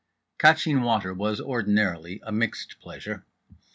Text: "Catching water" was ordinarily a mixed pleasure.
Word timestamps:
"Catching 0.39 0.81
water" 0.81 1.13
was 1.13 1.39
ordinarily 1.39 2.21
a 2.25 2.31
mixed 2.31 2.79
pleasure. 2.79 3.23